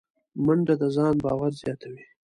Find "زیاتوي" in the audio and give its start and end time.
1.61-2.03